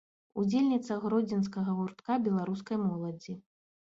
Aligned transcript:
Удзельніца 0.43 0.95
гродзенскага 1.03 1.75
гуртка 1.79 2.17
беларускай 2.27 2.77
моладзі. 2.87 3.37